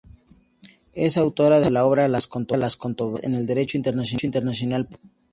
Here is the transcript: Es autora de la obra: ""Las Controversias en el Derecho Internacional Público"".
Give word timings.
Es 0.95 1.15
autora 1.15 1.59
de 1.59 1.69
la 1.69 1.85
obra: 1.85 2.07
""Las 2.07 2.25
Controversias 2.25 3.23
en 3.23 3.35
el 3.35 3.45
Derecho 3.45 3.77
Internacional 3.77 4.87
Público"". 4.87 5.07